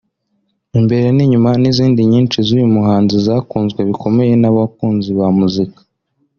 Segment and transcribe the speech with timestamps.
[0.79, 5.79] Imbere n’inyuma n’izindi nyinshi z’uyu muhanzi zakunzwe bikomeye n'abakunzi ba muzika